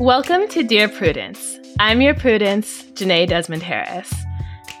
[0.00, 1.58] Welcome to Dear Prudence.
[1.78, 4.10] I'm your Prudence, Jenée Desmond Harris.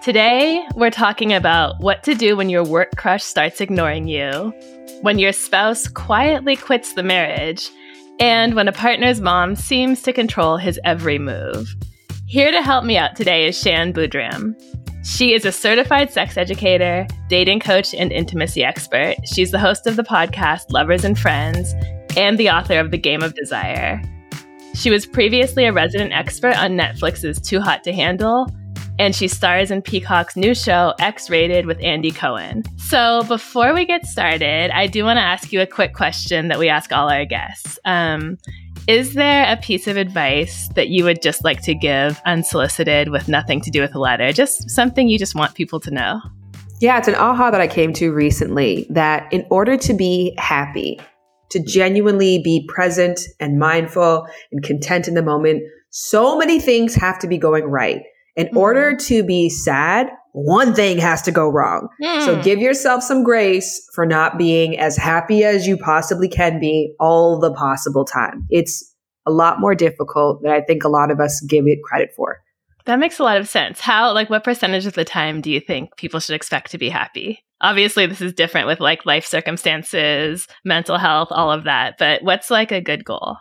[0.02, 4.50] Today, we're talking about what to do when your work crush starts ignoring you,
[5.02, 7.68] when your spouse quietly quits the marriage,
[8.18, 11.68] and when a partner's mom seems to control his every move.
[12.26, 14.54] Here to help me out today is Shan Boodram.
[15.04, 19.16] She is a certified sex educator, dating coach, and intimacy expert.
[19.26, 21.74] She's the host of the podcast Lovers and Friends
[22.16, 24.00] and the author of The Game of Desire.
[24.74, 28.46] She was previously a resident expert on Netflix's Too Hot to Handle,
[28.98, 32.64] and she stars in Peacock's new show, X Rated, with Andy Cohen.
[32.78, 36.58] So, before we get started, I do want to ask you a quick question that
[36.58, 37.78] we ask all our guests.
[37.84, 38.38] Um,
[38.86, 43.28] is there a piece of advice that you would just like to give unsolicited with
[43.28, 44.32] nothing to do with the letter?
[44.32, 46.20] Just something you just want people to know?
[46.80, 50.98] Yeah, it's an aha that I came to recently that in order to be happy,
[51.50, 57.18] to genuinely be present and mindful and content in the moment, so many things have
[57.20, 58.02] to be going right.
[58.36, 58.56] In mm-hmm.
[58.56, 61.88] order to be sad, one thing has to go wrong.
[62.02, 62.24] Mm.
[62.24, 66.94] So give yourself some grace for not being as happy as you possibly can be
[67.00, 68.46] all the possible time.
[68.48, 68.94] It's
[69.26, 72.38] a lot more difficult than I think a lot of us give it credit for.
[72.86, 73.80] That makes a lot of sense.
[73.80, 76.88] How, like, what percentage of the time do you think people should expect to be
[76.88, 77.44] happy?
[77.60, 81.96] Obviously this is different with like life circumstances, mental health, all of that.
[81.98, 83.36] But what's like a good goal?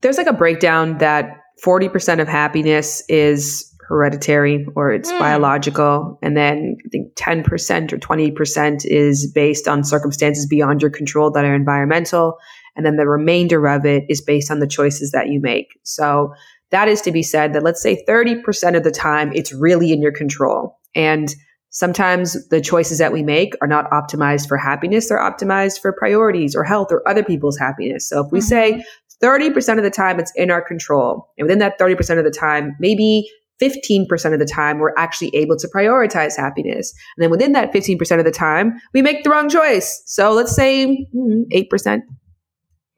[0.00, 5.18] There's like a breakdown that 40% of happiness is hereditary or it's mm.
[5.18, 6.18] biological.
[6.22, 11.44] And then I think 10% or 20% is based on circumstances beyond your control that
[11.44, 12.38] are environmental.
[12.76, 15.66] And then the remainder of it is based on the choices that you make.
[15.82, 16.32] So
[16.70, 20.00] that is to be said that let's say 30% of the time it's really in
[20.00, 20.78] your control.
[20.94, 21.34] And
[21.70, 26.54] Sometimes the choices that we make are not optimized for happiness, they're optimized for priorities
[26.56, 28.08] or health or other people's happiness.
[28.08, 28.48] So if we mm-hmm.
[28.48, 28.84] say
[29.22, 32.74] 30% of the time it's in our control, and within that 30% of the time,
[32.80, 33.28] maybe
[33.62, 36.92] 15% of the time we're actually able to prioritize happiness.
[37.16, 40.02] And then within that 15% of the time, we make the wrong choice.
[40.06, 41.94] So let's say 8%.
[41.94, 41.98] Hmm,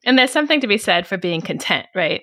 [0.04, 2.22] and there's something to be said for being content, right?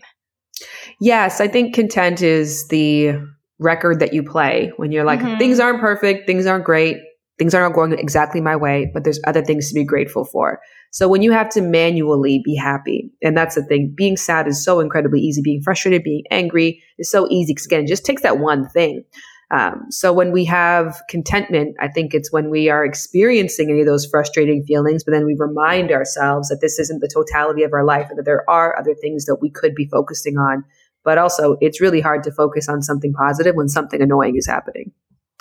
[1.00, 3.20] Yes, I think content is the
[3.60, 5.38] record that you play when you're like, mm-hmm.
[5.38, 6.98] things aren't perfect, things aren't great,
[7.38, 10.60] things aren't going exactly my way, but there's other things to be grateful for.
[10.92, 14.64] So when you have to manually be happy, and that's the thing, being sad is
[14.64, 15.42] so incredibly easy.
[15.42, 19.04] Being frustrated, being angry is so easy because again, it just takes that one thing.
[19.52, 23.88] Um, so when we have contentment, I think it's when we are experiencing any of
[23.88, 27.84] those frustrating feelings, but then we remind ourselves that this isn't the totality of our
[27.84, 30.64] life and that there are other things that we could be focusing on
[31.04, 34.92] but also, it's really hard to focus on something positive when something annoying is happening.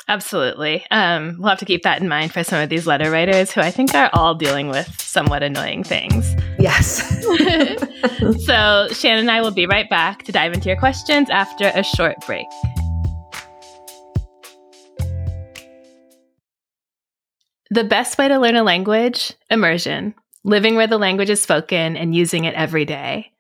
[0.09, 0.87] Absolutely.
[0.91, 3.61] Um, we'll have to keep that in mind for some of these letter writers who
[3.61, 6.35] I think are all dealing with somewhat annoying things.
[6.59, 7.03] Yes.
[8.47, 11.83] so, Shannon and I will be right back to dive into your questions after a
[11.83, 12.47] short break.
[17.71, 19.35] The best way to learn a language?
[19.51, 20.15] Immersion.
[20.43, 23.31] Living where the language is spoken and using it every day.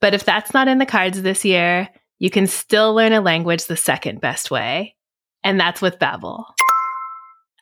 [0.00, 1.88] But if that's not in the cards this year,
[2.18, 4.96] you can still learn a language the second best way,
[5.42, 6.44] and that's with Babbel.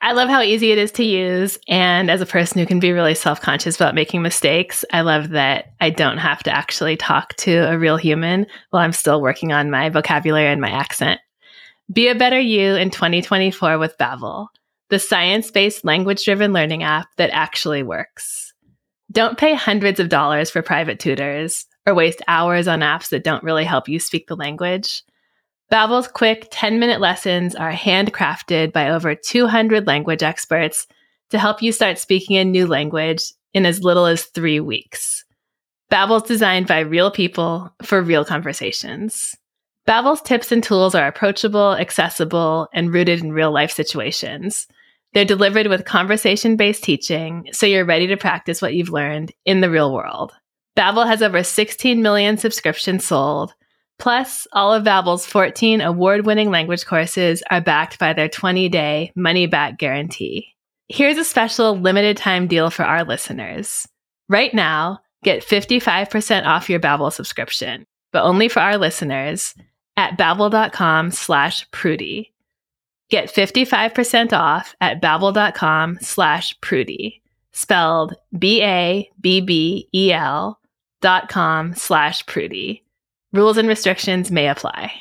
[0.01, 2.93] I love how easy it is to use, and as a person who can be
[2.93, 7.69] really self-conscious about making mistakes, I love that I don't have to actually talk to
[7.69, 11.21] a real human while I'm still working on my vocabulary and my accent.
[11.93, 14.47] Be a better you in 2024 with Babbel,
[14.89, 18.53] the science-based language-driven learning app that actually works.
[19.11, 23.43] Don't pay hundreds of dollars for private tutors or waste hours on apps that don't
[23.43, 25.03] really help you speak the language.
[25.71, 30.87] Babbel's quick 10-minute lessons are handcrafted by over 200 language experts
[31.31, 35.25] to help you start speaking a new language in as little as 3 weeks.
[35.91, 39.35] Babbel's designed by real people for real conversations.
[39.87, 44.67] Babbel's tips and tools are approachable, accessible, and rooted in real-life situations.
[45.15, 49.71] They're delivered with conversation-based teaching, so you're ready to practice what you've learned in the
[49.71, 50.33] real world.
[50.79, 53.53] Babbel has over 16 million subscriptions sold.
[53.99, 60.55] Plus, all of Babbel's 14 award-winning language courses are backed by their 20-day money-back guarantee.
[60.87, 63.89] Here's a special limited time deal for our listeners.
[64.29, 67.85] Right now, get 55% off your Babbel subscription.
[68.13, 69.55] but only for our listeners,
[69.97, 72.31] at babbel.com slash prudie.
[73.11, 77.21] Get 55% off at babbel.com slash prudie,
[77.53, 79.09] spelled B-A-B-B-E-L
[81.01, 82.83] dot com slash prudie.
[83.33, 84.93] Rules and restrictions may apply.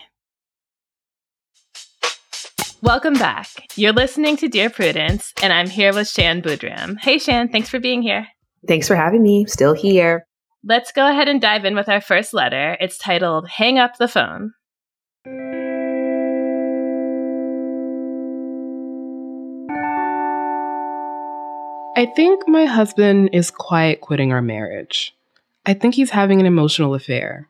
[2.82, 3.48] Welcome back.
[3.76, 7.00] You're listening to Dear Prudence, and I'm here with Shan Boodram.
[7.00, 8.28] Hey, Shan, thanks for being here.
[8.68, 9.46] Thanks for having me.
[9.48, 10.28] Still here.
[10.64, 12.78] Let's go ahead and dive in with our first letter.
[12.80, 14.54] It's titled Hang Up the Phone.
[21.96, 25.17] I think my husband is quiet quitting our marriage.
[25.68, 27.50] I think he's having an emotional affair.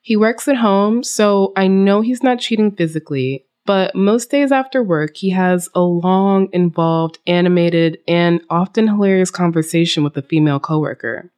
[0.00, 4.80] He works at home, so I know he's not cheating physically, but most days after
[4.80, 11.32] work, he has a long, involved, animated, and often hilarious conversation with a female coworker.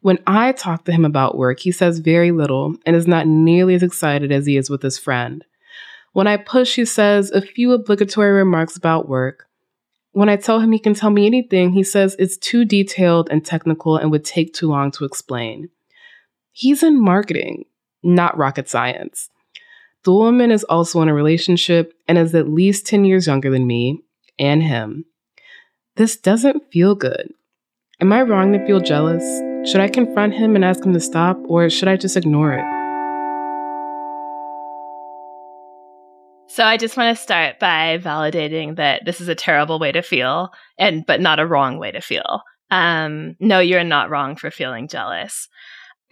[0.00, 3.76] When I talk to him about work, he says very little and is not nearly
[3.76, 5.44] as excited as he is with his friend.
[6.12, 9.46] When I push, he says a few obligatory remarks about work,
[10.14, 13.44] when I tell him he can tell me anything, he says it's too detailed and
[13.44, 15.70] technical and would take too long to explain.
[16.52, 17.64] He's in marketing,
[18.02, 19.28] not rocket science.
[20.04, 23.66] The woman is also in a relationship and is at least 10 years younger than
[23.66, 24.02] me
[24.38, 25.04] and him.
[25.96, 27.32] This doesn't feel good.
[28.00, 29.24] Am I wrong to feel jealous?
[29.68, 32.83] Should I confront him and ask him to stop, or should I just ignore it?
[36.54, 40.02] So I just want to start by validating that this is a terrible way to
[40.02, 42.42] feel and but not a wrong way to feel.
[42.70, 45.48] Um, no, you're not wrong for feeling jealous.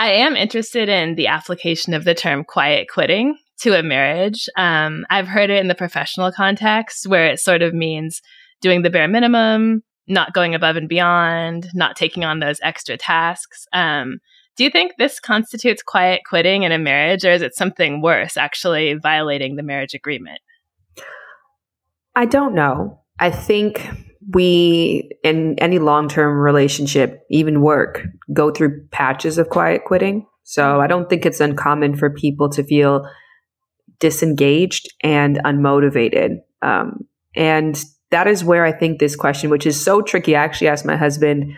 [0.01, 4.49] I am interested in the application of the term quiet quitting to a marriage.
[4.57, 8.21] Um, I've heard it in the professional context where it sort of means
[8.61, 13.65] doing the bare minimum, not going above and beyond, not taking on those extra tasks.
[13.73, 14.19] Um,
[14.57, 18.37] do you think this constitutes quiet quitting in a marriage, or is it something worse,
[18.37, 20.41] actually violating the marriage agreement?
[22.15, 23.01] I don't know.
[23.19, 23.89] I think
[24.33, 30.27] we, in any long term relationship, even work, go through patches of quiet quitting.
[30.45, 33.09] So I don't think it's uncommon for people to feel
[34.01, 36.39] disengaged and unmotivated.
[36.61, 40.69] Um, and that is where I think this question, which is so tricky, I actually
[40.69, 41.55] asked my husband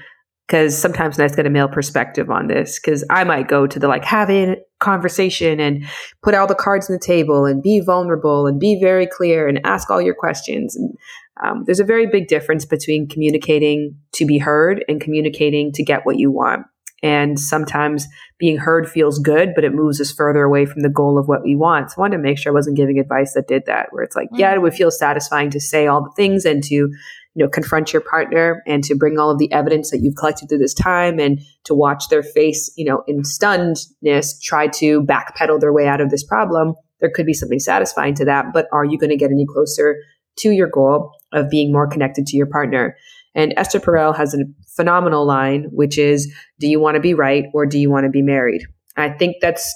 [0.46, 3.78] because sometimes nice to get a male perspective on this because I might go to
[3.78, 5.84] the like have a conversation and
[6.22, 9.60] put all the cards on the table and be vulnerable and be very clear and
[9.64, 10.76] ask all your questions.
[10.76, 10.94] And
[11.42, 16.04] um, there's a very big difference between communicating to be heard and communicating to get
[16.04, 16.66] what you want.
[17.02, 18.06] And sometimes
[18.38, 21.42] being heard feels good, but it moves us further away from the goal of what
[21.42, 21.90] we want.
[21.90, 24.16] So I wanted to make sure I wasn't giving advice that did that, where it's
[24.16, 24.40] like, mm-hmm.
[24.40, 26.90] yeah, it would feel satisfying to say all the things and to
[27.34, 30.48] you know, confront your partner and to bring all of the evidence that you've collected
[30.48, 35.60] through this time and to watch their face, you know, in stunnedness, try to backpedal
[35.60, 38.46] their way out of this problem, there could be something satisfying to that.
[38.52, 39.96] But are you going to get any closer
[40.38, 42.96] to your goal of being more connected to your partner?
[43.34, 44.38] And Esther Perel has a
[44.76, 48.10] phenomenal line, which is, do you want to be right or do you want to
[48.10, 48.62] be married?
[48.96, 49.74] I think that's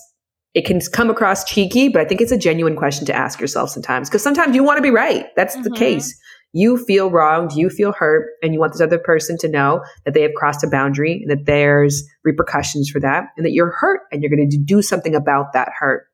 [0.55, 3.71] it can come across cheeky, but I think it's a genuine question to ask yourself
[3.71, 5.27] sometimes because sometimes you want to be right.
[5.37, 5.65] That's mm-hmm.
[5.65, 6.19] the case
[6.53, 10.15] you feel wronged, you feel hurt, and you want this other person to know that
[10.15, 14.23] they have crossed a boundary that there's repercussions for that and that you're hurt and
[14.23, 16.07] you're going to do something about that hurt.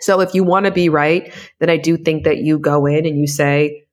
[0.00, 3.06] So if you want to be right, then I do think that you go in
[3.06, 3.84] and you say,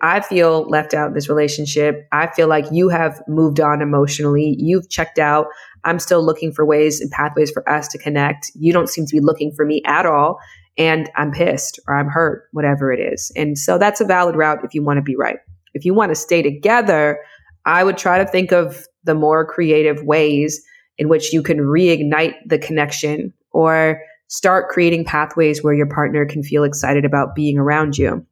[0.00, 2.06] I feel left out in this relationship.
[2.12, 4.54] I feel like you have moved on emotionally.
[4.58, 5.46] You've checked out.
[5.84, 8.52] I'm still looking for ways and pathways for us to connect.
[8.54, 10.38] You don't seem to be looking for me at all
[10.78, 13.30] and I'm pissed or I'm hurt, whatever it is.
[13.36, 15.38] And so that's a valid route if you want to be right.
[15.74, 17.18] If you want to stay together,
[17.64, 20.62] I would try to think of the more creative ways
[20.98, 26.42] in which you can reignite the connection or start creating pathways where your partner can
[26.42, 28.24] feel excited about being around you.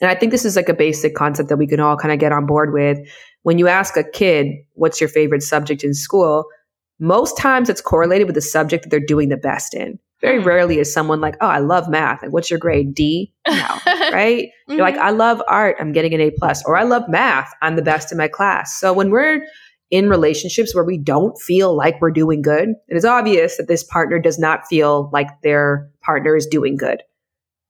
[0.00, 2.18] And I think this is like a basic concept that we can all kind of
[2.18, 2.98] get on board with.
[3.42, 6.44] When you ask a kid, what's your favorite subject in school?
[6.98, 9.98] Most times it's correlated with the subject that they're doing the best in.
[10.22, 10.46] Very mm.
[10.46, 12.22] rarely is someone like, oh, I love math.
[12.22, 12.94] Like, what's your grade?
[12.94, 13.32] D?
[13.48, 13.78] No,
[14.12, 14.48] right?
[14.68, 15.04] You're like, mm-hmm.
[15.04, 15.76] I love art.
[15.78, 17.52] I'm getting an A plus, or I love math.
[17.60, 18.78] I'm the best in my class.
[18.78, 19.44] So when we're
[19.90, 23.84] in relationships where we don't feel like we're doing good, it is obvious that this
[23.84, 27.02] partner does not feel like their partner is doing good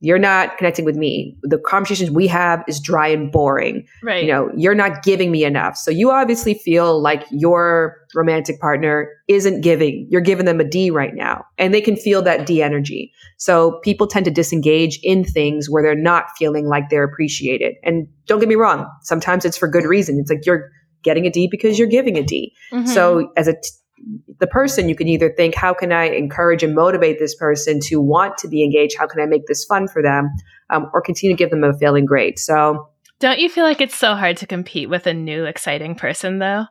[0.04, 1.36] you're not connecting with me.
[1.42, 3.86] The conversations we have is dry and boring.
[4.02, 4.24] Right.
[4.24, 5.76] You know, you're not giving me enough.
[5.76, 10.08] So you obviously feel like your romantic partner isn't giving.
[10.10, 11.44] You're giving them a D right now.
[11.56, 13.12] And they can feel that D energy.
[13.38, 17.76] So people tend to disengage in things where they're not feeling like they're appreciated.
[17.84, 20.18] And don't get me wrong, sometimes it's for good reason.
[20.18, 20.68] It's like you're
[21.04, 22.52] getting a D because you're giving a D.
[22.72, 22.86] Mm-hmm.
[22.88, 23.70] So as a t-
[24.38, 28.00] the person, you can either think, how can I encourage and motivate this person to
[28.00, 28.96] want to be engaged?
[28.98, 30.30] How can I make this fun for them?
[30.70, 32.38] Um, or continue to give them a failing grade.
[32.38, 32.88] So,
[33.20, 36.64] don't you feel like it's so hard to compete with a new, exciting person, though?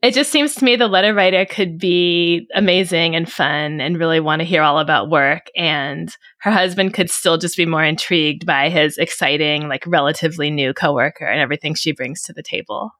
[0.00, 4.20] It just seems to me the letter writer could be amazing and fun and really
[4.20, 5.48] want to hear all about work.
[5.56, 10.72] And her husband could still just be more intrigued by his exciting, like relatively new
[10.72, 12.92] coworker and everything she brings to the table.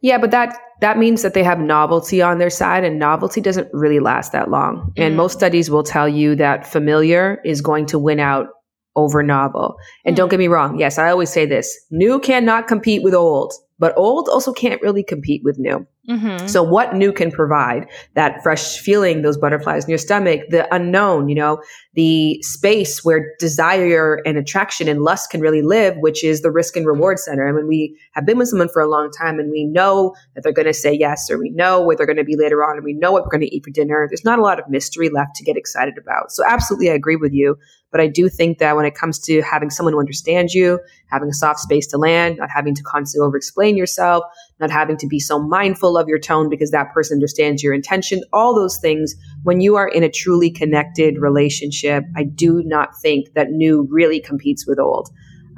[0.00, 3.68] Yeah, but that that means that they have novelty on their side and novelty doesn't
[3.72, 4.92] really last that long.
[4.96, 5.06] Mm.
[5.06, 8.48] And most studies will tell you that familiar is going to win out
[8.94, 9.76] over novel.
[10.04, 10.16] And mm.
[10.18, 11.74] don't get me wrong, yes, I always say this.
[11.90, 15.86] New cannot compete with old, but old also can't really compete with new.
[16.08, 16.46] Mm-hmm.
[16.46, 21.28] So what new can provide that fresh feeling, those butterflies in your stomach, the unknown,
[21.28, 21.60] you know,
[21.94, 26.76] the space where desire and attraction and lust can really live, which is the risk
[26.76, 27.46] and reward center.
[27.46, 30.44] And when we have been with someone for a long time and we know that
[30.44, 32.76] they're going to say yes, or we know where they're going to be later on,
[32.76, 34.68] and we know what we're going to eat for dinner, there's not a lot of
[34.68, 36.30] mystery left to get excited about.
[36.30, 37.56] So absolutely, I agree with you.
[37.92, 41.28] But I do think that when it comes to having someone who understands you, having
[41.28, 44.24] a soft space to land, not having to constantly over explain yourself,
[44.60, 48.22] not having to be so mindful of your tone because that person understands your intention,
[48.32, 53.34] all those things, when you are in a truly connected relationship, I do not think
[53.34, 55.10] that new really competes with old.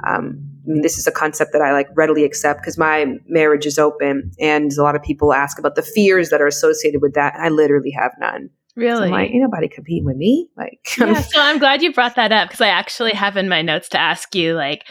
[0.05, 3.65] Um, I mean, this is a concept that I like readily accept because my marriage
[3.65, 7.13] is open, and a lot of people ask about the fears that are associated with
[7.13, 7.35] that.
[7.35, 8.49] And I literally have none.
[8.75, 9.07] Really?
[9.07, 10.49] So like, ain't nobody competing with me.
[10.55, 11.21] Like, yeah.
[11.21, 13.99] so I'm glad you brought that up because I actually have in my notes to
[13.99, 14.85] ask you, like,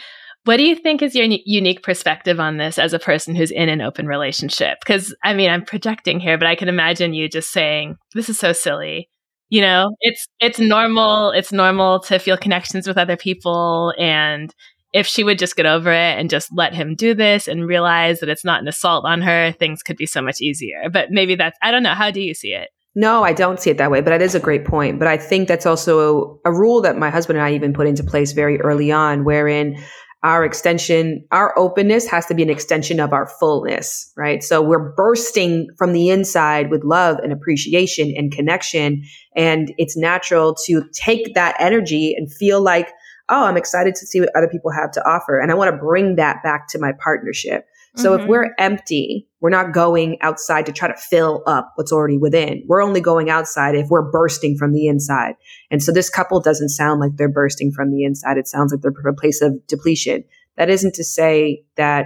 [0.45, 3.69] what do you think is your unique perspective on this as a person who's in
[3.69, 4.79] an open relationship?
[4.79, 8.39] Because I mean, I'm projecting here, but I can imagine you just saying, "This is
[8.39, 9.09] so silly."
[9.49, 11.31] You know, it's it's normal.
[11.31, 14.53] It's normal to feel connections with other people, and
[14.93, 18.19] if she would just get over it and just let him do this and realize
[18.19, 20.89] that it's not an assault on her, things could be so much easier.
[20.91, 21.93] But maybe that's I don't know.
[21.93, 22.69] How do you see it?
[22.95, 24.97] No, I don't see it that way, but that is a great point.
[24.97, 27.87] But I think that's also a, a rule that my husband and I even put
[27.87, 29.77] into place very early on, wherein
[30.21, 34.43] our extension, our openness has to be an extension of our fullness, right?
[34.43, 39.03] So we're bursting from the inside with love and appreciation and connection.
[39.35, 42.89] And it's natural to take that energy and feel like,
[43.29, 45.39] oh, I'm excited to see what other people have to offer.
[45.39, 47.65] And I want to bring that back to my partnership.
[47.95, 48.23] So mm-hmm.
[48.23, 52.63] if we're empty, we're not going outside to try to fill up what's already within.
[52.67, 55.35] We're only going outside if we're bursting from the inside.
[55.71, 58.37] And so this couple doesn't sound like they're bursting from the inside.
[58.37, 60.23] It sounds like they're from a place of depletion.
[60.57, 62.05] That isn't to say that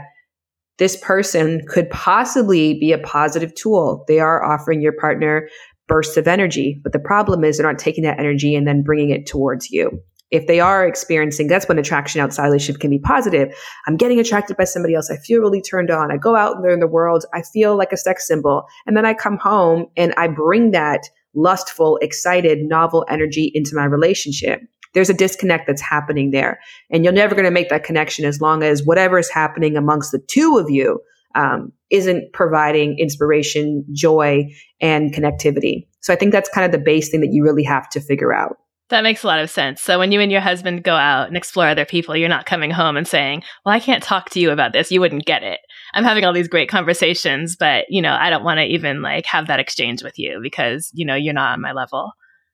[0.77, 4.05] this person could possibly be a positive tool.
[4.07, 5.49] They are offering your partner
[5.87, 9.09] bursts of energy, but the problem is they're not taking that energy and then bringing
[9.09, 13.53] it towards you if they are experiencing, that's when attraction outside relationship can be positive.
[13.87, 15.11] I'm getting attracted by somebody else.
[15.11, 16.11] I feel really turned on.
[16.11, 17.25] I go out there in the world.
[17.33, 18.63] I feel like a sex symbol.
[18.87, 21.01] And then I come home and I bring that
[21.35, 24.61] lustful, excited, novel energy into my relationship.
[24.93, 26.59] There's a disconnect that's happening there.
[26.89, 30.11] And you're never going to make that connection as long as whatever is happening amongst
[30.11, 30.99] the two of you
[31.35, 34.45] um, isn't providing inspiration, joy,
[34.79, 35.87] and connectivity.
[36.01, 38.33] So I think that's kind of the base thing that you really have to figure
[38.33, 38.57] out.
[38.93, 39.81] That makes a lot of sense.
[39.81, 42.69] So when you and your husband go out and explore other people, you're not coming
[42.69, 44.91] home and saying, "Well, I can't talk to you about this.
[44.91, 45.59] You wouldn't get it."
[45.95, 49.25] I'm having all these great conversations, but you know, I don't want to even like
[49.25, 52.11] have that exchange with you because, you know, you're not on my level.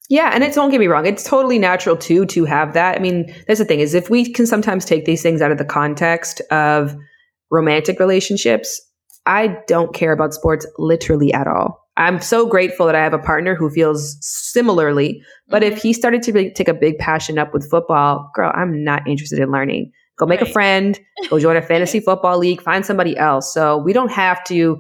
[0.10, 2.96] Yeah, and it's don't get me wrong, it's totally natural too to have that.
[2.96, 5.58] I mean, that's the thing is if we can sometimes take these things out of
[5.58, 6.96] the context of
[7.52, 8.82] romantic relationships,
[9.26, 11.89] I don't care about sports literally at all.
[12.00, 15.22] I'm so grateful that I have a partner who feels similarly.
[15.50, 15.88] But if mm-hmm.
[15.88, 19.40] he started to really take a big passion up with football, girl, I'm not interested
[19.40, 19.92] in learning.
[20.18, 20.50] Go make right.
[20.50, 23.54] a friend, go join a fantasy football league, find somebody else.
[23.54, 24.78] So we don't have to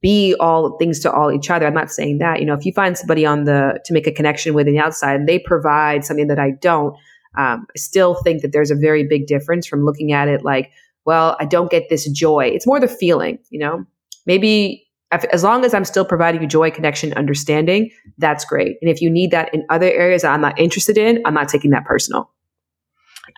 [0.00, 1.66] be all things to all each other.
[1.66, 2.40] I'm not saying that.
[2.40, 4.80] You know, if you find somebody on the to make a connection with in the
[4.80, 6.94] outside and they provide something that I don't,
[7.36, 10.70] um, I still think that there's a very big difference from looking at it like,
[11.04, 12.46] well, I don't get this joy.
[12.46, 13.84] It's more the feeling, you know.
[14.26, 14.83] Maybe
[15.32, 18.76] as long as I'm still providing you joy, connection, understanding, that's great.
[18.80, 21.48] And if you need that in other areas that I'm not interested in, I'm not
[21.48, 22.30] taking that personal.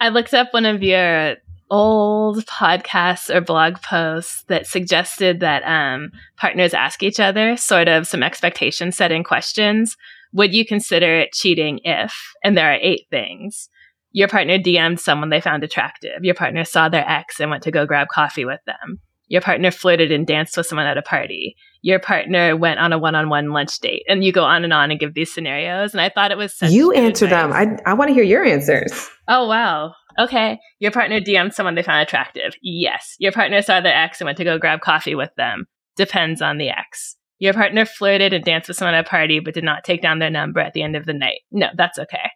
[0.01, 1.37] I looked up one of your
[1.71, 8.07] old podcasts or blog posts that suggested that um, partners ask each other sort of
[8.07, 9.97] some expectation setting questions.
[10.33, 12.15] Would you consider it cheating if?
[12.45, 13.69] And there are eight things.
[14.13, 16.23] Your partner DM'd someone they found attractive.
[16.23, 19.01] Your partner saw their ex and went to go grab coffee with them.
[19.29, 21.57] Your partner flirted and danced with someone at a party.
[21.83, 25.01] Your partner went on a one-on-one lunch date, and you go on and on and
[25.01, 25.93] give these scenarios.
[25.93, 27.43] And I thought it was you answer advice.
[27.43, 27.81] them.
[27.87, 29.09] I I want to hear your answers.
[29.29, 29.93] Oh wow.
[30.19, 30.59] Okay.
[30.79, 32.55] Your partner DM'd someone they found attractive.
[32.63, 33.17] Yes.
[33.19, 35.67] Your partner saw their ex and went to go grab coffee with them.
[35.97, 37.17] Depends on the ex.
[37.39, 40.21] Your partner flirted and danced with someone at a party but did not take down
[40.21, 41.41] their number at the end of the night.
[41.51, 42.31] No, that's okay.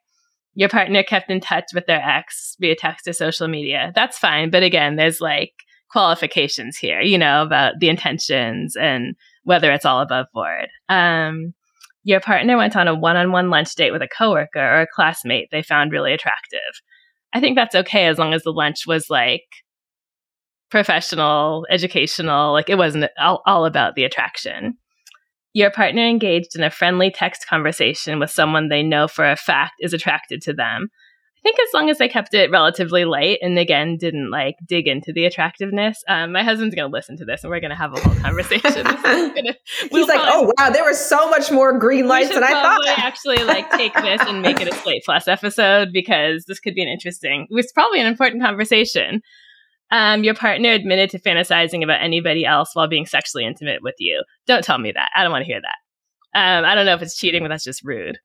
[0.55, 3.93] Your partner kept in touch with their ex via text or social media.
[3.95, 4.51] That's fine.
[4.51, 5.53] But again, there's like
[5.91, 10.69] qualifications here, you know, about the intentions and whether it's all above board.
[10.89, 11.55] Um,
[12.03, 14.87] your partner went on a one on one lunch date with a coworker or a
[14.87, 16.61] classmate they found really attractive.
[17.33, 19.45] I think that's okay as long as the lunch was like
[20.71, 24.77] professional, educational, like it wasn't all, all about the attraction.
[25.53, 29.75] Your partner engaged in a friendly text conversation with someone they know for a fact
[29.81, 30.89] is attracted to them.
[31.41, 34.87] I think as long as I kept it relatively light and again didn't like dig
[34.87, 36.05] into the attractiveness.
[36.07, 38.85] Um, my husband's gonna listen to this and we're gonna have a whole conversation.
[38.85, 39.55] gonna,
[39.91, 42.99] we'll He's like, "Oh wow, there were so much more green lights than I thought."
[42.99, 46.83] Actually, like take this and make it a Slate Plus episode because this could be
[46.83, 47.47] an interesting.
[47.51, 49.23] It's probably an important conversation.
[49.91, 54.23] Um, your partner admitted to fantasizing about anybody else while being sexually intimate with you.
[54.47, 55.09] Don't tell me that.
[55.17, 56.39] I don't want to hear that.
[56.39, 58.19] Um, I don't know if it's cheating, but that's just rude.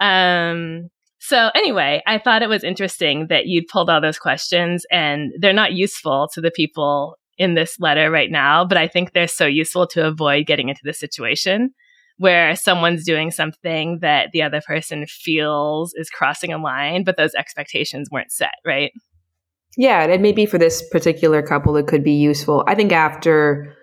[0.00, 0.88] Um,
[1.26, 5.54] so anyway, I thought it was interesting that you'd pulled all those questions and they're
[5.54, 9.46] not useful to the people in this letter right now, but I think they're so
[9.46, 11.70] useful to avoid getting into the situation
[12.18, 17.32] where someone's doing something that the other person feels is crossing a line, but those
[17.34, 18.92] expectations weren't set, right?
[19.78, 22.64] Yeah, and maybe for this particular couple, it could be useful.
[22.66, 23.74] I think after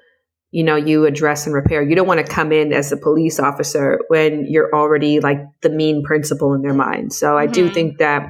[0.52, 3.40] you know you address and repair, you don't want to come in as a police
[3.40, 7.14] officer when you're already like the mean principal in their mind.
[7.14, 7.38] So mm-hmm.
[7.38, 7.74] I do mm-hmm.
[7.74, 8.30] think that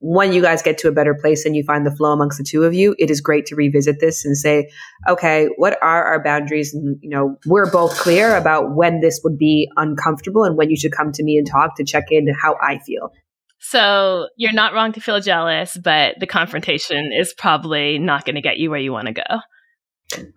[0.00, 2.44] when you guys get to a better place and you find the flow amongst the
[2.44, 4.70] two of you, it is great to revisit this and say,
[5.08, 6.74] okay, what are our boundaries?
[6.74, 10.76] And, you know, we're both clear about when this would be uncomfortable and when you
[10.76, 13.10] should come to me and talk to check in how I feel.
[13.58, 18.42] So you're not wrong to feel jealous, but the confrontation is probably not going to
[18.42, 19.40] get you where you want to go.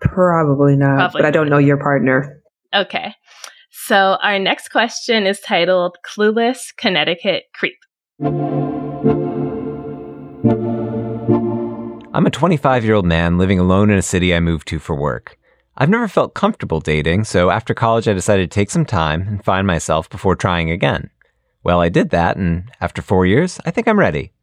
[0.01, 1.21] Probably not, probably.
[1.21, 2.41] but I don't know your partner.
[2.73, 3.13] Okay.
[3.71, 7.77] So our next question is titled Clueless Connecticut Creep.
[12.11, 14.95] I'm a 25 year old man living alone in a city I moved to for
[14.95, 15.37] work.
[15.77, 19.43] I've never felt comfortable dating, so after college I decided to take some time and
[19.43, 21.09] find myself before trying again.
[21.63, 24.33] Well, I did that, and after four years, I think I'm ready.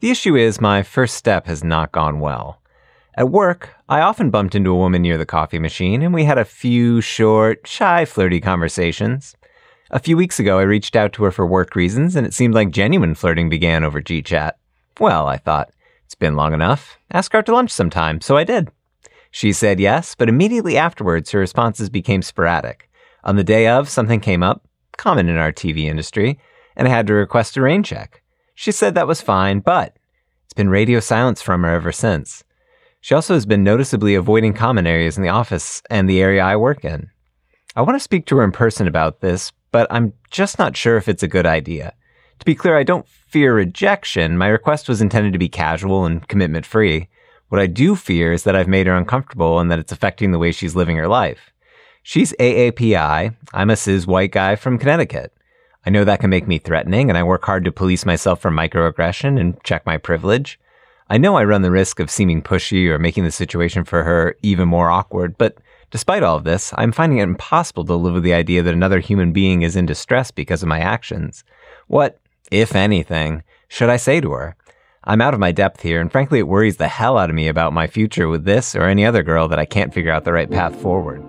[0.00, 2.57] The issue is my first step has not gone well.
[3.18, 6.38] At work, I often bumped into a woman near the coffee machine, and we had
[6.38, 9.34] a few short, shy, flirty conversations.
[9.90, 12.54] A few weeks ago, I reached out to her for work reasons, and it seemed
[12.54, 14.52] like genuine flirting began over GChat.
[15.00, 15.72] Well, I thought,
[16.04, 16.96] it's been long enough.
[17.10, 18.70] Ask her out to lunch sometime, so I did.
[19.32, 22.88] She said yes, but immediately afterwards, her responses became sporadic.
[23.24, 24.64] On the day of, something came up,
[24.96, 26.38] common in our TV industry,
[26.76, 28.22] and I had to request a rain check.
[28.54, 29.96] She said that was fine, but
[30.44, 32.44] it's been radio silence from her ever since.
[33.00, 36.56] She also has been noticeably avoiding common areas in the office and the area I
[36.56, 37.10] work in.
[37.76, 40.96] I want to speak to her in person about this, but I'm just not sure
[40.96, 41.94] if it's a good idea.
[42.40, 44.38] To be clear, I don't fear rejection.
[44.38, 47.08] My request was intended to be casual and commitment free.
[47.48, 50.38] What I do fear is that I've made her uncomfortable and that it's affecting the
[50.38, 51.52] way she's living her life.
[52.02, 53.34] She's AAPI.
[53.52, 55.32] I'm a cis white guy from Connecticut.
[55.86, 58.56] I know that can make me threatening, and I work hard to police myself from
[58.56, 60.58] microaggression and check my privilege.
[61.10, 64.36] I know I run the risk of seeming pushy or making the situation for her
[64.42, 65.56] even more awkward, but
[65.90, 69.00] despite all of this, I'm finding it impossible to live with the idea that another
[69.00, 71.44] human being is in distress because of my actions.
[71.86, 74.56] What, if anything, should I say to her?
[75.04, 77.48] I'm out of my depth here, and frankly, it worries the hell out of me
[77.48, 80.34] about my future with this or any other girl that I can't figure out the
[80.34, 81.22] right path forward.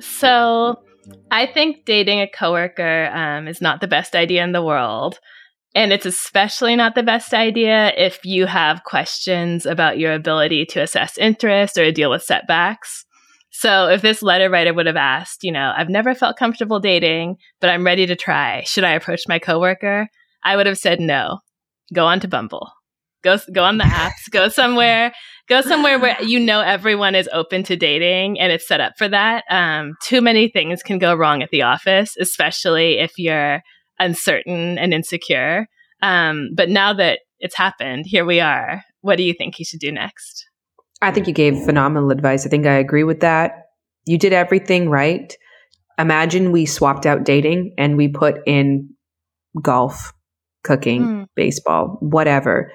[0.00, 0.82] So,
[1.30, 5.18] I think dating a coworker um, is not the best idea in the world.
[5.76, 10.80] And it's especially not the best idea if you have questions about your ability to
[10.80, 13.04] assess interest or deal with setbacks.
[13.50, 17.36] So if this letter writer would have asked, you know, I've never felt comfortable dating,
[17.60, 18.62] but I'm ready to try.
[18.64, 20.08] Should I approach my coworker?
[20.42, 21.40] I would have said no.
[21.92, 22.72] Go on to Bumble.
[23.22, 24.30] Go go on the apps.
[24.30, 25.12] Go somewhere
[25.48, 29.08] go somewhere where you know everyone is open to dating and it's set up for
[29.08, 29.44] that.
[29.50, 33.62] Um, too many things can go wrong at the office, especially if you're
[33.98, 35.66] uncertain and insecure.
[36.02, 38.82] Um, but now that it's happened, here we are.
[39.00, 40.46] What do you think he should do next?
[41.02, 42.46] I think you gave phenomenal advice.
[42.46, 43.66] I think I agree with that.
[44.06, 45.34] You did everything right.
[45.98, 48.90] Imagine we swapped out dating and we put in
[49.60, 50.12] golf,
[50.62, 51.26] cooking, mm.
[51.34, 52.70] baseball, whatever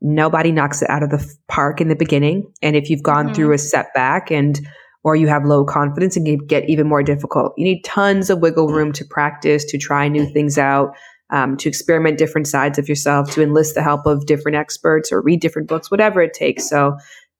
[0.00, 2.52] nobody knocks it out of the park in the beginning.
[2.62, 3.34] And if you've gone mm-hmm.
[3.34, 4.58] through a setback and
[5.06, 8.66] or you have low confidence and get even more difficult, you need tons of wiggle
[8.66, 10.96] room to practice, to try new things out,
[11.30, 15.22] um, to experiment different sides of yourself, to enlist the help of different experts or
[15.22, 16.68] read different books, whatever it takes.
[16.68, 16.96] So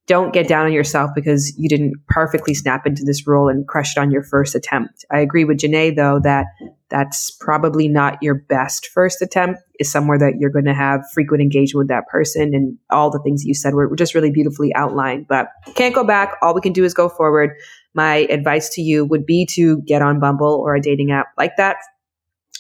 [0.07, 3.97] don't get down on yourself because you didn't perfectly snap into this role and crush
[3.97, 5.05] it on your first attempt.
[5.11, 6.47] I agree with Jenée though that
[6.89, 11.43] that's probably not your best first attempt is somewhere that you're going to have frequent
[11.43, 14.31] engagement with that person and all the things that you said were, were just really
[14.31, 16.37] beautifully outlined but can't go back.
[16.43, 17.51] All we can do is go forward.
[17.95, 21.57] My advice to you would be to get on bumble or a dating app like
[21.57, 21.77] that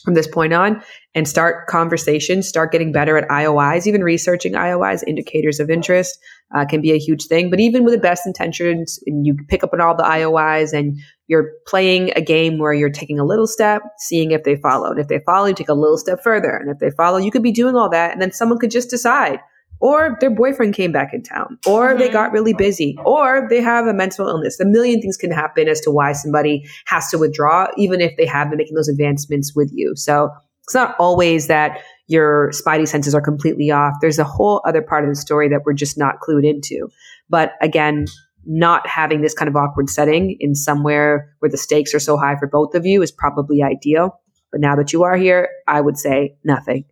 [0.06, 0.80] from this point on
[1.16, 6.16] and start conversations, start getting better at IOIs, even researching IOIs, indicators of interest
[6.54, 7.50] uh, can be a huge thing.
[7.50, 10.96] But even with the best intentions, and you pick up on all the IOIs and
[11.26, 14.90] you're playing a game where you're taking a little step, seeing if they follow.
[14.90, 16.50] And if they follow, you take a little step further.
[16.50, 18.12] And if they follow, you could be doing all that.
[18.12, 19.40] And then someone could just decide,
[19.80, 21.98] or their boyfriend came back in town, or mm-hmm.
[21.98, 24.58] they got really busy, or they have a mental illness.
[24.60, 28.26] A million things can happen as to why somebody has to withdraw, even if they
[28.26, 29.92] have been making those advancements with you.
[29.96, 30.30] So
[30.64, 33.94] it's not always that your spidey senses are completely off.
[34.00, 36.88] There's a whole other part of the story that we're just not clued into.
[37.28, 38.06] But again,
[38.46, 42.36] not having this kind of awkward setting in somewhere where the stakes are so high
[42.38, 44.20] for both of you is probably ideal.
[44.52, 46.84] But now that you are here, I would say nothing.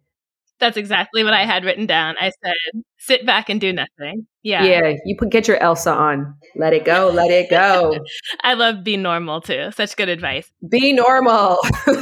[0.65, 2.15] That's exactly what I had written down.
[2.19, 2.55] I said,
[2.97, 4.27] sit back and do nothing.
[4.43, 4.65] Yeah.
[4.65, 4.95] Yeah.
[5.05, 6.35] You put get your Elsa on.
[6.57, 7.11] Let it go.
[7.13, 7.99] Let it go.
[8.41, 9.73] I love be normal too.
[9.73, 10.51] Such good advice.
[10.67, 11.59] Be normal.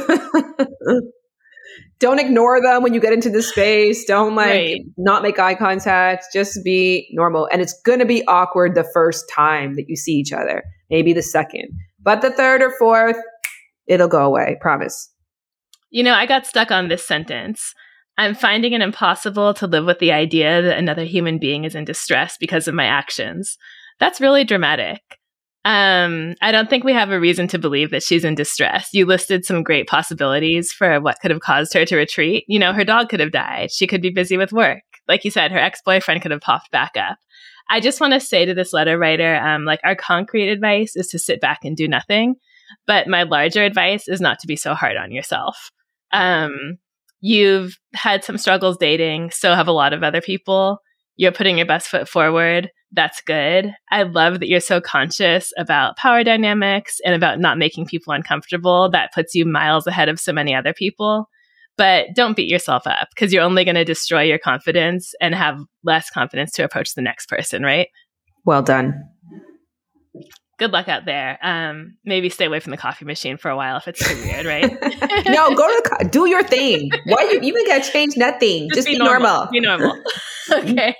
[1.99, 4.05] Don't ignore them when you get into the space.
[4.05, 4.81] Don't like right.
[4.95, 6.27] not make eye contact.
[6.31, 7.49] Just be normal.
[7.51, 11.11] And it's going to be awkward the first time that you see each other, maybe
[11.11, 11.67] the second,
[12.01, 13.17] but the third or fourth,
[13.87, 14.57] it'll go away.
[14.61, 15.09] Promise.
[15.89, 17.73] You know, I got stuck on this sentence.
[18.17, 21.85] I'm finding it impossible to live with the idea that another human being is in
[21.85, 23.57] distress because of my actions.
[23.99, 25.01] That's really dramatic.
[25.65, 28.89] Um, I don't think we have a reason to believe that she's in distress.
[28.91, 32.43] You listed some great possibilities for what could have caused her to retreat.
[32.47, 33.71] You know, her dog could have died.
[33.71, 34.83] She could be busy with work.
[35.07, 37.17] Like you said, her ex boyfriend could have popped back up.
[37.69, 41.07] I just want to say to this letter writer, um, like our concrete advice is
[41.09, 42.35] to sit back and do nothing.
[42.85, 45.71] But my larger advice is not to be so hard on yourself.
[46.11, 46.77] Um,
[47.23, 50.79] you've had some struggles dating, so have a lot of other people.
[51.15, 52.69] You're putting your best foot forward.
[52.91, 53.73] That's good.
[53.89, 58.89] I love that you're so conscious about power dynamics and about not making people uncomfortable.
[58.91, 61.29] That puts you miles ahead of so many other people.
[61.77, 65.59] But don't beat yourself up because you're only going to destroy your confidence and have
[65.83, 67.87] less confidence to approach the next person, right?
[68.45, 69.01] Well done
[70.59, 71.37] good luck out there.
[71.41, 74.45] Um, maybe stay away from the coffee machine for a while if it's too weird,
[74.45, 74.63] right?
[75.27, 76.91] no, go to the co- do your thing.
[77.05, 78.69] Why you even gotta change nothing?
[78.69, 79.49] Just, Just be, be normal.
[79.51, 79.51] normal.
[79.51, 80.03] Be normal.
[80.51, 80.95] okay.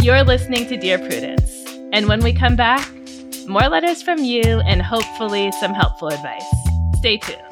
[0.00, 1.50] You're listening to Dear Prudence.
[1.92, 2.88] And when we come back,
[3.46, 6.44] more letters from you and hopefully some helpful advice.
[6.98, 7.51] Stay tuned.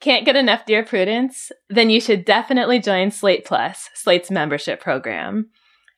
[0.00, 1.50] Can't get enough Dear Prudence?
[1.68, 5.50] Then you should definitely join Slate Plus, Slate's membership program.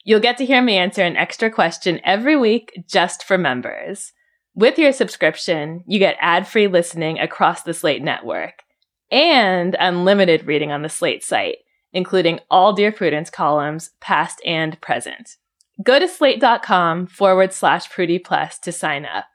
[0.05, 4.13] You'll get to hear me answer an extra question every week just for members.
[4.55, 8.63] With your subscription, you get ad free listening across the Slate network
[9.11, 11.59] and unlimited reading on the Slate site,
[11.93, 15.37] including all Dear Prudence columns, past and present.
[15.85, 19.27] Go to slate.com forward slash Prudie Plus to sign up.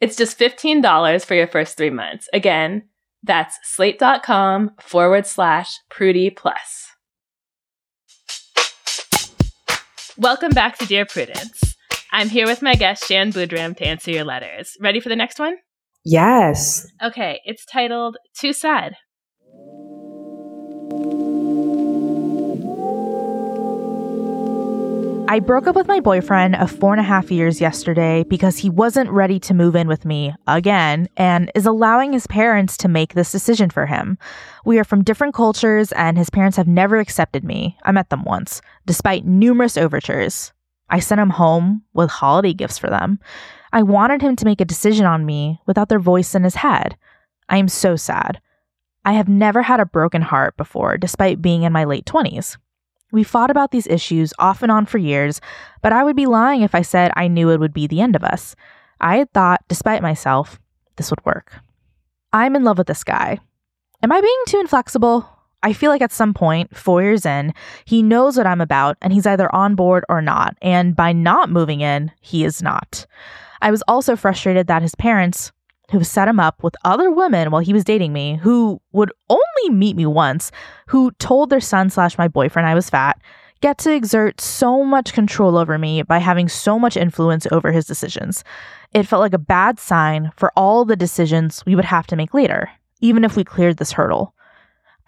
[0.00, 2.28] It's just $15 for your first three months.
[2.32, 2.84] Again,
[3.22, 6.88] that's slate.com forward slash prudie plus.
[10.18, 11.76] Welcome back to Dear Prudence.
[12.10, 14.76] I'm here with my guest, Shan Boodram, to answer your letters.
[14.80, 15.56] Ready for the next one?
[16.04, 16.86] Yes.
[17.02, 18.96] Okay, it's titled Too Sad.
[25.28, 28.70] I broke up with my boyfriend of four and a half years yesterday because he
[28.70, 33.14] wasn't ready to move in with me again and is allowing his parents to make
[33.14, 34.18] this decision for him.
[34.64, 37.76] We are from different cultures and his parents have never accepted me.
[37.82, 40.52] I met them once, despite numerous overtures.
[40.90, 43.18] I sent him home with holiday gifts for them.
[43.72, 46.96] I wanted him to make a decision on me without their voice in his head.
[47.48, 48.40] I am so sad.
[49.04, 52.58] I have never had a broken heart before, despite being in my late 20s.
[53.12, 55.40] We fought about these issues off and on for years,
[55.82, 58.16] but I would be lying if I said I knew it would be the end
[58.16, 58.56] of us.
[59.00, 60.58] I had thought, despite myself,
[60.96, 61.54] this would work.
[62.32, 63.38] I'm in love with this guy.
[64.02, 65.28] Am I being too inflexible?
[65.62, 69.12] I feel like at some point, four years in, he knows what I'm about and
[69.12, 70.56] he's either on board or not.
[70.60, 73.06] And by not moving in, he is not.
[73.62, 75.52] I was also frustrated that his parents,
[75.90, 79.70] who set him up with other women while he was dating me, who would only
[79.70, 80.50] meet me once,
[80.88, 83.20] who told their son slash my boyfriend I was fat,
[83.60, 87.86] get to exert so much control over me by having so much influence over his
[87.86, 88.44] decisions.
[88.92, 92.34] It felt like a bad sign for all the decisions we would have to make
[92.34, 92.70] later,
[93.00, 94.34] even if we cleared this hurdle.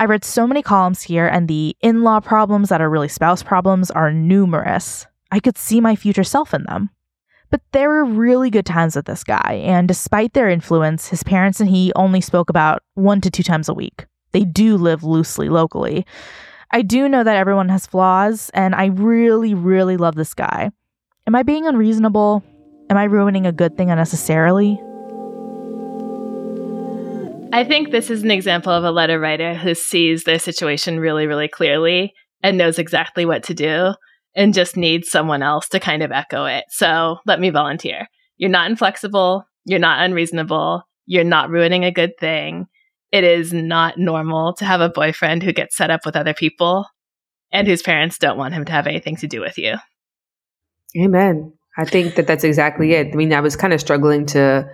[0.00, 3.42] I read so many columns here, and the in law problems that are really spouse
[3.42, 5.06] problems are numerous.
[5.32, 6.90] I could see my future self in them.
[7.50, 11.60] But there were really good times with this guy, and despite their influence, his parents
[11.60, 14.04] and he only spoke about one to two times a week.
[14.32, 16.04] They do live loosely locally.
[16.70, 20.70] I do know that everyone has flaws, and I really, really love this guy.
[21.26, 22.42] Am I being unreasonable?
[22.90, 24.78] Am I ruining a good thing unnecessarily?
[27.50, 31.26] I think this is an example of a letter writer who sees their situation really,
[31.26, 33.94] really clearly and knows exactly what to do
[34.38, 36.64] and just needs someone else to kind of echo it.
[36.70, 38.06] So let me volunteer.
[38.36, 39.44] You're not inflexible.
[39.64, 40.84] You're not unreasonable.
[41.06, 42.66] You're not ruining a good thing.
[43.10, 46.86] It is not normal to have a boyfriend who gets set up with other people
[47.50, 49.74] and whose parents don't want him to have anything to do with you.
[50.96, 51.52] Amen.
[51.76, 53.08] I think that that's exactly it.
[53.12, 54.68] I mean, I was kind of struggling to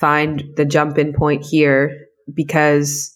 [0.00, 1.94] find the jump in point here
[2.32, 3.11] because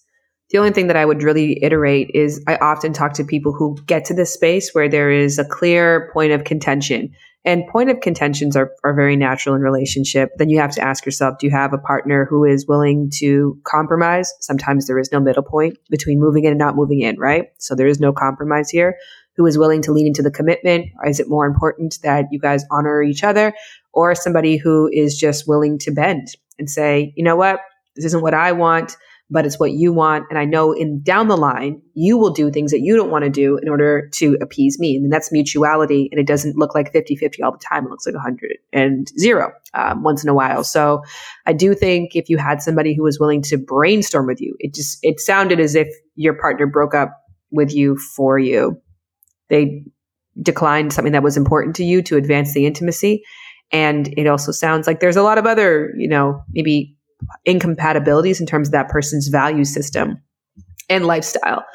[0.49, 3.77] the only thing that I would really iterate is I often talk to people who
[3.85, 7.13] get to this space where there is a clear point of contention.
[7.43, 10.31] And point of contentions are, are very natural in relationship.
[10.37, 13.57] Then you have to ask yourself, do you have a partner who is willing to
[13.63, 14.33] compromise?
[14.39, 17.45] Sometimes there is no middle point between moving in and not moving in, right?
[17.57, 18.97] So there is no compromise here.
[19.37, 20.87] Who is willing to lean into the commitment?
[21.05, 23.53] Is it more important that you guys honor each other?
[23.93, 27.59] Or somebody who is just willing to bend and say, you know what?
[27.95, 28.97] This isn't what I want
[29.29, 30.25] but it's what you want.
[30.29, 33.25] And I know in down the line, you will do things that you don't want
[33.25, 34.95] to do in order to appease me.
[34.95, 36.07] And that's mutuality.
[36.11, 37.85] And it doesn't look like 50 50 all the time.
[37.85, 40.63] It looks like 100 and zero um, once in a while.
[40.63, 41.03] So
[41.45, 44.73] I do think if you had somebody who was willing to brainstorm with you, it
[44.73, 47.11] just, it sounded as if your partner broke up
[47.51, 48.81] with you for you.
[49.49, 49.83] They
[50.41, 53.23] declined something that was important to you to advance the intimacy.
[53.71, 56.96] And it also sounds like there's a lot of other, you know, maybe
[57.45, 60.21] incompatibilities in terms of that person's value system
[60.89, 61.65] and lifestyle.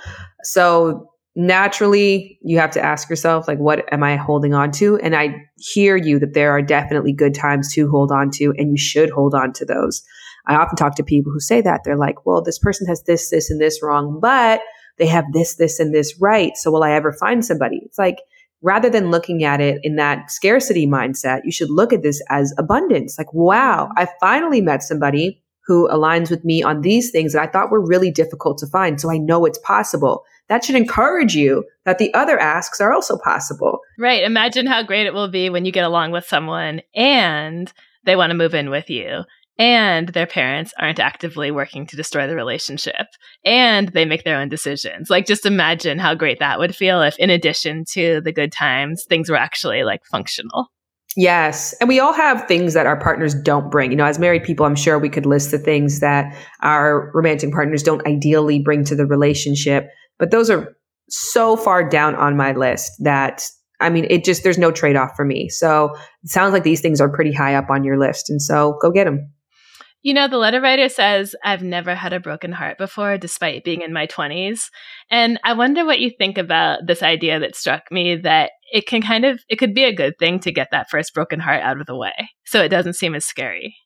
[0.45, 4.99] So naturally you have to ask yourself like what am i holding on to?
[4.99, 8.71] And i hear you that there are definitely good times to hold on to and
[8.71, 10.03] you should hold on to those.
[10.47, 11.83] I often talk to people who say that.
[11.85, 14.61] They're like well this person has this this and this wrong but
[14.99, 16.53] they have this this and this right.
[16.57, 17.81] So will i ever find somebody?
[17.85, 18.19] It's like
[18.63, 22.55] rather than looking at it in that scarcity mindset, you should look at this as
[22.59, 23.19] abundance.
[23.19, 27.47] Like, wow, I finally met somebody who aligns with me on these things that I
[27.47, 29.01] thought were really difficult to find.
[29.01, 30.25] So I know it's possible.
[30.49, 33.79] That should encourage you that the other asks are also possible.
[33.99, 34.25] Right.
[34.25, 37.73] Imagine how great it will be when you get along with someone and
[38.05, 39.23] they want to move in with you
[39.59, 43.07] and their parents aren't actively working to destroy the relationship
[43.45, 45.11] and they make their own decisions.
[45.11, 49.05] Like just imagine how great that would feel if in addition to the good times,
[49.09, 50.69] things were actually like functional.
[51.17, 51.75] Yes.
[51.81, 53.91] And we all have things that our partners don't bring.
[53.91, 57.53] You know, as married people, I'm sure we could list the things that our romantic
[57.53, 59.89] partners don't ideally bring to the relationship,
[60.19, 60.75] but those are
[61.11, 63.43] so far down on my list that
[63.83, 65.49] I mean, it just, there's no trade off for me.
[65.49, 68.31] So it sounds like these things are pretty high up on your list.
[68.31, 69.29] And so go get them.
[70.03, 73.83] You know, the letter writer says, I've never had a broken heart before, despite being
[73.83, 74.65] in my 20s.
[75.11, 79.01] And I wonder what you think about this idea that struck me that it can
[79.01, 81.81] kind of, it could be a good thing to get that first broken heart out
[81.81, 83.77] of the way so it doesn't seem as scary.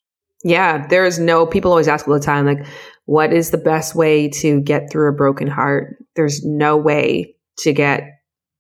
[0.43, 2.67] Yeah, there is no, people always ask all the time, like,
[3.05, 5.97] what is the best way to get through a broken heart?
[6.15, 8.05] There's no way to get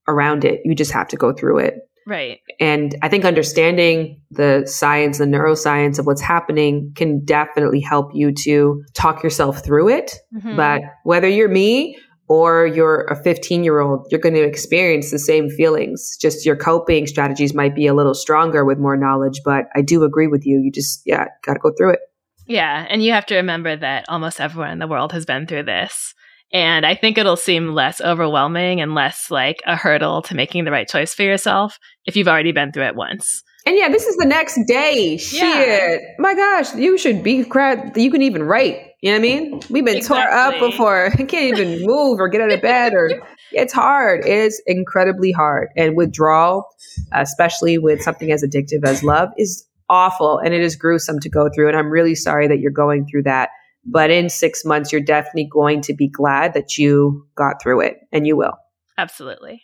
[0.09, 0.61] around it.
[0.64, 1.86] You just have to go through it.
[2.07, 2.38] Right.
[2.61, 8.33] And I think understanding the science, the neuroscience of what's happening can definitely help you
[8.45, 10.14] to talk yourself through it.
[10.35, 10.57] Mhm.
[10.57, 15.19] But whether you're me or you're a 15 year old, you're going to experience the
[15.19, 16.16] same feelings.
[16.21, 19.40] Just your coping strategies might be a little stronger with more knowledge.
[19.45, 20.61] But I do agree with you.
[20.61, 22.01] You just, yeah, got to go through it.
[22.47, 22.87] Yeah.
[22.88, 26.14] And you have to remember that almost everyone in the world has been through this.
[26.57, 30.71] And I think it'll seem less overwhelming and less like a hurdle to making the
[30.71, 33.42] right choice for yourself if you've already been through it once.
[33.66, 35.19] And yeah, this is the next day.
[35.19, 36.01] Shit.
[36.19, 37.95] My gosh, you should be crap.
[37.95, 38.81] You can even write.
[39.03, 39.61] You know what I mean?
[39.69, 41.09] We've been tore up before.
[41.12, 44.25] I can't even move or get out of bed or it's hard.
[44.25, 45.69] It is incredibly hard.
[45.77, 46.64] And withdrawal,
[47.12, 51.51] especially with something as addictive as love, is awful and it is gruesome to go
[51.55, 51.69] through.
[51.69, 53.51] And I'm really sorry that you're going through that.
[53.88, 57.99] But in six months, you're definitely going to be glad that you got through it,
[58.12, 58.55] and you will.
[58.99, 59.62] Absolutely.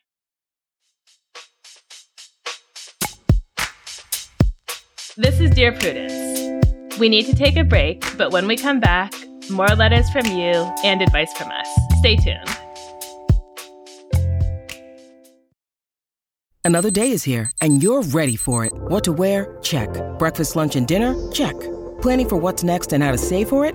[5.16, 6.98] This is Dear Prudence.
[6.98, 9.12] We need to take a break, but when we come back,
[9.50, 10.52] more letters from you
[10.84, 11.68] and advice from us.
[11.98, 12.48] Stay tuned.
[16.64, 18.72] Another day is here, and you're ready for it.
[18.72, 19.58] What to wear?
[19.62, 19.88] Check.
[20.18, 21.14] Breakfast, lunch, and dinner?
[21.32, 21.58] Check.
[22.00, 23.74] Planning for what's next and how to save for it?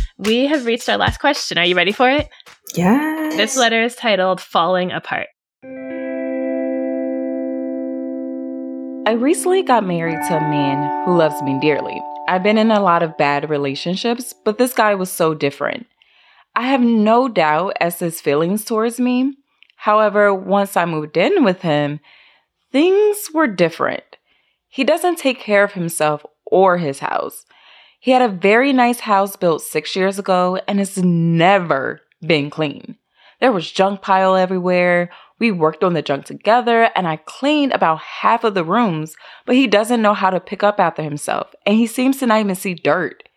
[0.21, 1.57] We have reached our last question.
[1.57, 2.29] Are you ready for it?
[2.75, 3.35] Yes.
[3.35, 5.29] This letter is titled Falling Apart.
[9.07, 11.99] I recently got married to a man who loves me dearly.
[12.27, 15.87] I've been in a lot of bad relationships, but this guy was so different.
[16.55, 19.33] I have no doubt as to his feelings towards me.
[19.75, 21.99] However, once I moved in with him,
[22.71, 24.03] things were different.
[24.69, 27.43] He doesn't take care of himself or his house.
[28.01, 32.97] He had a very nice house built six years ago and has never been clean.
[33.39, 35.11] There was junk pile everywhere.
[35.37, 39.55] We worked on the junk together and I cleaned about half of the rooms, but
[39.55, 42.55] he doesn't know how to pick up after himself and he seems to not even
[42.55, 43.29] see dirt.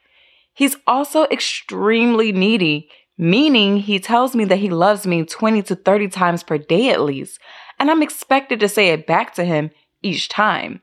[0.55, 6.09] He's also extremely needy, meaning he tells me that he loves me 20 to 30
[6.09, 7.39] times per day at least,
[7.79, 9.73] and I'm expected to say it back to him
[10.03, 10.81] each time.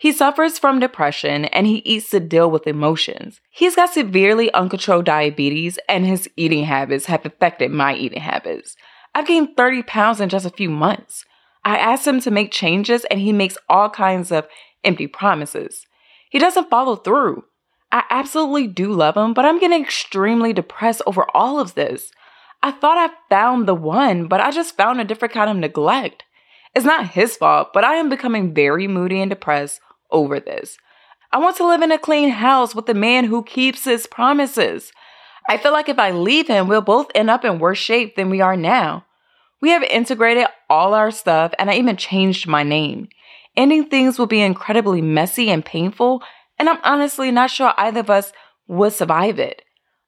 [0.00, 3.38] He suffers from depression and he eats to deal with emotions.
[3.50, 8.76] He's got severely uncontrolled diabetes and his eating habits have affected my eating habits.
[9.14, 11.26] I've gained 30 pounds in just a few months.
[11.66, 14.48] I asked him to make changes and he makes all kinds of
[14.84, 15.86] empty promises.
[16.30, 17.44] He doesn't follow through.
[17.92, 22.10] I absolutely do love him, but I'm getting extremely depressed over all of this.
[22.62, 26.22] I thought I found the one, but I just found a different kind of neglect.
[26.74, 29.82] It's not his fault, but I am becoming very moody and depressed
[30.12, 30.78] over this.
[31.32, 34.92] I want to live in a clean house with a man who keeps his promises.
[35.48, 38.30] I feel like if I leave him, we'll both end up in worse shape than
[38.30, 39.06] we are now.
[39.60, 43.08] We have integrated all our stuff, and I even changed my name.
[43.56, 46.22] Ending things will be incredibly messy and painful,
[46.58, 48.32] and I'm honestly not sure either of us
[48.68, 49.62] would survive it.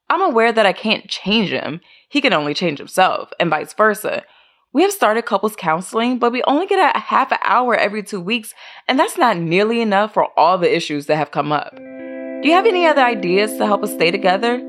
[0.09, 4.23] I'm aware that I can't change him, he can only change himself, and vice versa.
[4.73, 8.19] We have started couples counseling, but we only get a half an hour every two
[8.19, 8.55] weeks,
[8.87, 11.75] and that's not nearly enough for all the issues that have come up.
[11.75, 14.59] Do you have any other ideas to help us stay together?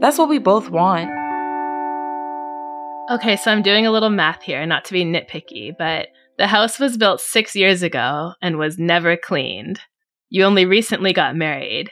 [0.00, 1.10] That's what we both want.
[3.12, 6.78] Okay, so I'm doing a little math here, not to be nitpicky, but the house
[6.78, 9.80] was built six years ago and was never cleaned.
[10.30, 11.90] You only recently got married.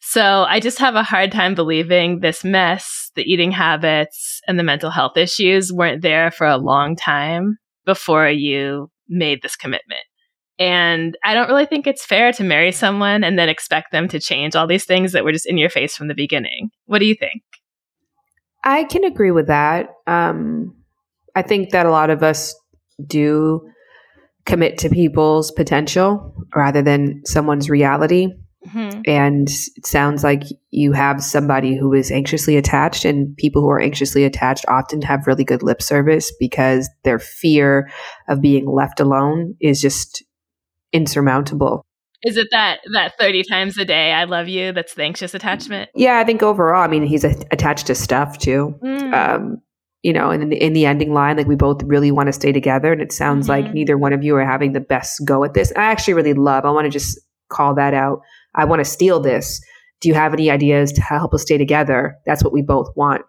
[0.00, 4.62] So I just have a hard time believing this mess, the eating habits, and the
[4.62, 10.00] mental health issues weren't there for a long time before you made this commitment.
[10.58, 14.18] And I don't really think it's fair to marry someone and then expect them to
[14.18, 16.70] change all these things that were just in your face from the beginning.
[16.86, 17.42] What do you think?
[18.64, 19.90] I can agree with that.
[20.06, 20.74] Um,
[21.36, 22.54] I think that a lot of us
[23.06, 23.70] do
[24.46, 28.28] commit to people's potential rather than someone's reality.
[28.66, 29.02] Mm-hmm.
[29.06, 33.80] And it sounds like you have somebody who is anxiously attached, and people who are
[33.80, 37.88] anxiously attached often have really good lip service because their fear
[38.28, 40.24] of being left alone is just
[40.92, 41.84] insurmountable.
[42.24, 45.88] Is it that that 30 times a day I love you that's the anxious attachment?
[45.94, 48.74] Yeah, I think overall, I mean, he's a- attached to stuff too.
[48.82, 49.14] Mm.
[49.14, 49.58] Um,
[50.02, 52.32] you know, and in the, in the ending line, like we both really want to
[52.32, 53.74] stay together, and it sounds like Mhm.
[53.74, 55.72] neither one of you are having the best go at this.
[55.76, 56.64] I actually really love.
[56.64, 58.20] I want to just call that out.
[58.54, 59.60] I want to steal this.
[60.00, 62.16] Do you have any ideas to help us stay together?
[62.26, 63.22] That's what we both want.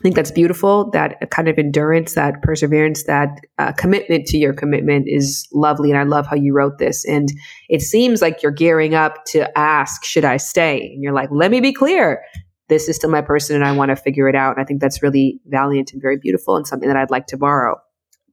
[0.00, 0.90] I think that's beautiful.
[0.90, 3.28] That kind of endurance, that perseverance, that
[3.58, 5.90] uh, commitment to your commitment is lovely.
[5.90, 7.04] And I love how you wrote this.
[7.06, 7.28] And
[7.68, 10.90] it seems like you're gearing up to ask, should I stay?
[10.92, 12.24] And you're like, let me be clear.
[12.68, 14.56] This is still my person and I want to figure it out.
[14.56, 17.36] And I think that's really valiant and very beautiful and something that I'd like to
[17.36, 17.76] borrow.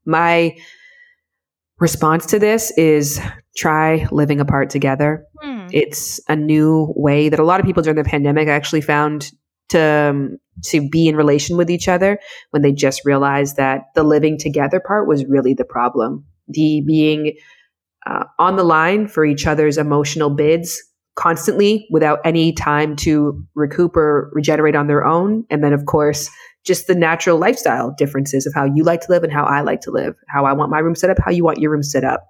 [0.04, 0.58] My
[1.80, 3.22] response to this is
[3.56, 5.26] try living apart together.
[5.42, 5.68] Hmm.
[5.72, 9.32] It's a new way that a lot of people during the pandemic actually found
[9.70, 12.20] to um, to be in relation with each other
[12.52, 16.26] when they just realized that the living together part was really the problem.
[16.48, 17.34] The being
[18.06, 20.82] uh, on the line for each other's emotional bids
[21.16, 25.46] constantly without any time to recoup or regenerate on their own.
[25.50, 26.30] And then, of course,
[26.66, 29.82] just the natural lifestyle differences of how you like to live and how I like
[29.82, 32.04] to live, how I want my room set up, how you want your room set
[32.04, 32.28] up.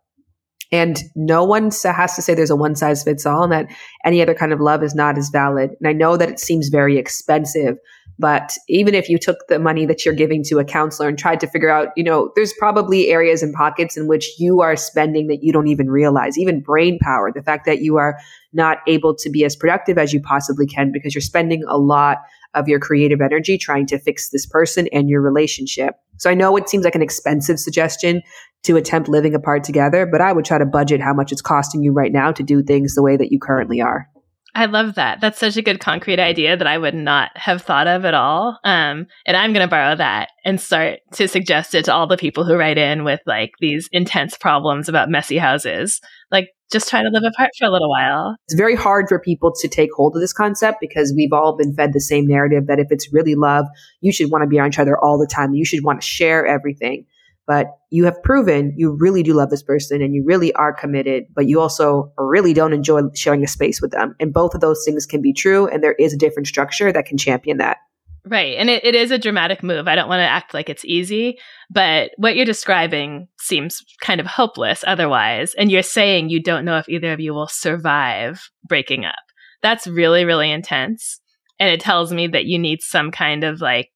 [0.71, 3.67] And no one has to say there's a one size fits all and that
[4.05, 5.71] any other kind of love is not as valid.
[5.79, 7.77] And I know that it seems very expensive,
[8.21, 11.39] but even if you took the money that you're giving to a counselor and tried
[11.39, 15.25] to figure out, you know, there's probably areas and pockets in which you are spending
[15.25, 18.19] that you don't even realize, even brain power, the fact that you are
[18.53, 22.19] not able to be as productive as you possibly can because you're spending a lot
[22.53, 25.95] of your creative energy trying to fix this person and your relationship.
[26.17, 28.21] So I know it seems like an expensive suggestion
[28.65, 31.81] to attempt living apart together, but I would try to budget how much it's costing
[31.81, 34.10] you right now to do things the way that you currently are.
[34.53, 35.21] I love that.
[35.21, 38.59] That's such a good concrete idea that I would not have thought of at all.
[38.65, 42.17] Um, and I'm going to borrow that and start to suggest it to all the
[42.17, 46.01] people who write in with like these intense problems about messy houses.
[46.31, 48.37] Like, just try to live apart for a little while.
[48.45, 51.73] It's very hard for people to take hold of this concept because we've all been
[51.73, 53.65] fed the same narrative that if it's really love,
[53.99, 55.53] you should want to be on each other all the time.
[55.53, 57.05] You should want to share everything.
[57.47, 61.25] But you have proven you really do love this person and you really are committed,
[61.35, 64.15] but you also really don't enjoy sharing a space with them.
[64.19, 65.67] And both of those things can be true.
[65.67, 67.77] And there is a different structure that can champion that.
[68.23, 68.55] Right.
[68.57, 69.87] And it, it is a dramatic move.
[69.87, 71.39] I don't want to act like it's easy,
[71.71, 75.55] but what you're describing seems kind of hopeless otherwise.
[75.55, 79.15] And you're saying you don't know if either of you will survive breaking up.
[79.63, 81.19] That's really, really intense.
[81.59, 83.89] And it tells me that you need some kind of like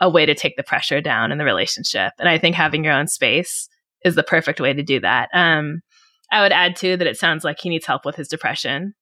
[0.00, 2.12] a way to take the pressure down in the relationship.
[2.18, 3.68] And I think having your own space
[4.04, 5.28] is the perfect way to do that.
[5.32, 5.80] Um,
[6.30, 8.94] I would add too that it sounds like he needs help with his depression.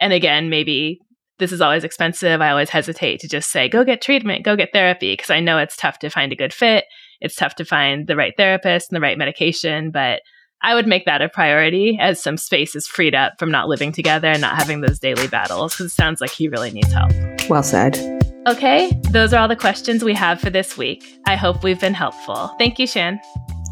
[0.00, 0.98] And again, maybe
[1.38, 2.40] this is always expensive.
[2.40, 5.58] I always hesitate to just say, go get treatment, go get therapy, because I know
[5.58, 6.84] it's tough to find a good fit.
[7.20, 9.90] It's tough to find the right therapist and the right medication.
[9.90, 10.20] But
[10.62, 13.92] I would make that a priority as some space is freed up from not living
[13.92, 17.12] together and not having those daily battles, because it sounds like he really needs help.
[17.48, 18.19] Well said.
[18.46, 21.18] Okay, those are all the questions we have for this week.
[21.26, 22.48] I hope we've been helpful.
[22.58, 23.20] Thank you, Shan.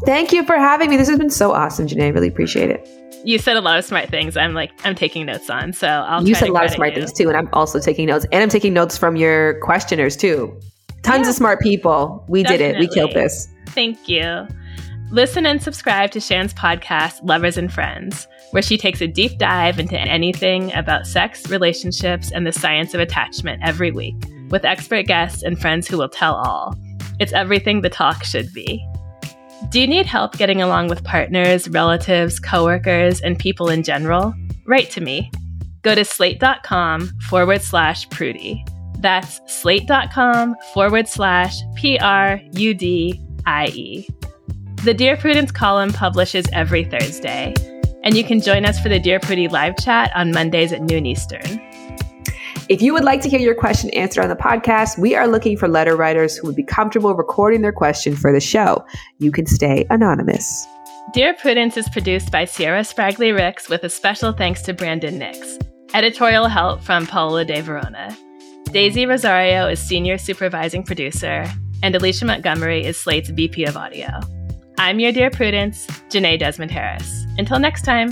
[0.05, 0.97] Thank you for having me.
[0.97, 2.03] This has been so awesome, Jenée.
[2.03, 2.87] I really appreciate it.
[3.25, 4.37] You said a lot of smart things.
[4.37, 6.25] I'm like, I'm taking notes on, so I'll.
[6.25, 6.99] you said a lot of smart you.
[7.01, 8.25] things too, and I'm also taking notes.
[8.31, 10.57] And I'm taking notes from your questioners too.
[11.03, 11.29] Tons Yeah.
[11.31, 12.23] of smart people.
[12.29, 12.77] We did it.
[12.77, 13.47] We killed this.
[13.69, 14.47] Thank you.
[15.11, 19.79] Listen and subscribe to Shan's podcast, Lovers and Friends, where she takes a deep dive
[19.79, 24.15] into anything about sex, relationships, and the science of attachment every week
[24.49, 26.75] with expert guests and friends who will tell all.
[27.19, 28.85] It's everything the talk should be.
[29.69, 34.33] Do you need help getting along with partners, relatives, coworkers, and people in general?
[34.65, 35.31] Write to me.
[35.81, 38.65] Go to slate.com forward slash prudie.
[38.99, 44.07] That's slate.com forward slash P R U D I E.
[44.83, 47.53] The Dear Prudence column publishes every Thursday,
[48.03, 51.05] and you can join us for the Dear Prudie live chat on Mondays at noon
[51.05, 51.68] Eastern.
[52.69, 55.57] If you would like to hear your question answered on the podcast, we are looking
[55.57, 58.85] for letter writers who would be comfortable recording their question for the show.
[59.17, 60.67] You can stay anonymous.
[61.11, 65.57] Dear Prudence is produced by Sierra Spragley Ricks with a special thanks to Brandon Nix.
[65.95, 68.15] Editorial help from Paola De Verona.
[68.65, 71.51] Daisy Rosario is senior supervising producer,
[71.81, 74.07] and Alicia Montgomery is Slate's VP of audio.
[74.77, 77.25] I'm your Dear Prudence, Jenée Desmond Harris.
[77.39, 78.11] Until next time.